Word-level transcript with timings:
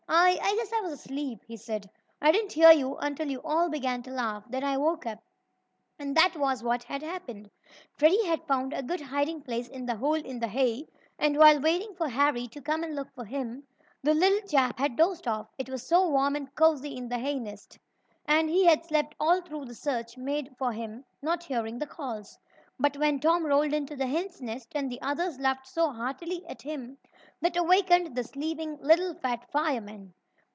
"I 0.13 0.37
I 0.43 0.55
guess 0.57 0.73
I 0.73 0.81
was 0.81 0.91
asleep," 0.91 1.39
he 1.47 1.55
said. 1.55 1.89
"I 2.21 2.33
didn't 2.33 2.51
hear 2.51 2.71
you 2.71 2.97
until 2.97 3.29
you 3.31 3.41
all 3.45 3.69
began 3.69 4.03
to 4.03 4.11
laugh. 4.11 4.43
Then 4.49 4.61
I 4.63 4.75
woke 4.75 5.05
up." 5.05 5.19
And 5.97 6.17
that 6.17 6.35
was 6.35 6.61
what 6.61 6.83
had 6.83 7.01
happened. 7.01 7.49
Freddie 7.97 8.25
had 8.25 8.45
found 8.45 8.73
a 8.73 8.83
good 8.83 8.99
hiding 8.99 9.41
place 9.41 9.69
in 9.69 9.89
a 9.89 9.95
hole 9.95 10.15
in 10.15 10.37
the 10.39 10.49
hay, 10.49 10.85
and, 11.17 11.37
while 11.37 11.61
waiting 11.61 11.95
for 11.95 12.09
Harry 12.09 12.49
to 12.49 12.61
come 12.61 12.83
and 12.83 12.93
look 12.93 13.07
for 13.15 13.23
him, 13.23 13.63
the 14.03 14.13
little 14.13 14.45
chap 14.49 14.77
had 14.79 14.97
dozed 14.97 15.29
off, 15.29 15.47
it 15.57 15.69
was 15.69 15.87
so 15.87 16.09
warm 16.09 16.35
and 16.35 16.53
cozy 16.55 16.97
in 16.97 17.09
his 17.09 17.21
hay 17.21 17.39
nest. 17.39 17.79
And 18.25 18.49
he 18.49 18.65
had 18.65 18.83
slept 18.85 19.15
all 19.17 19.41
through 19.41 19.65
the 19.65 19.75
search 19.75 20.17
made 20.17 20.53
for 20.57 20.73
him, 20.73 21.05
not 21.21 21.43
hearing 21.45 21.79
the 21.79 21.87
calls. 21.87 22.37
But 22.79 22.97
when 22.97 23.19
Tom 23.19 23.45
rolled 23.45 23.73
into 23.73 23.95
the 23.95 24.07
hen's 24.07 24.41
nest, 24.41 24.69
and 24.73 24.91
the 24.91 25.01
others 25.03 25.39
laughed 25.39 25.67
so 25.67 25.91
heartily 25.91 26.43
at 26.47 26.63
him, 26.63 26.97
that 27.39 27.55
awakened 27.55 28.15
the 28.15 28.23
sleeping 28.23 28.75
"little 28.81 29.13
fat 29.15 29.47
fireman." 29.51 30.13